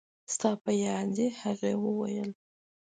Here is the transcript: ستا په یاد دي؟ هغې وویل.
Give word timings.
ستا 0.33 0.51
په 0.63 0.71
یاد 0.83 1.07
دي؟ 1.15 1.27
هغې 1.41 1.71
وویل. 1.83 2.29